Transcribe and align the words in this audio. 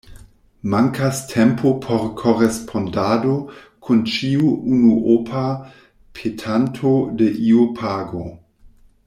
Mankas 0.63 1.27
tempo 1.33 1.67
por 1.83 2.07
korespondado 2.21 3.35
kun 3.87 4.01
ĉiu 4.15 4.49
unuopa 4.77 5.45
petanto 6.21 6.97
de 7.21 7.29
iu 7.53 7.69
pago. 7.83 8.25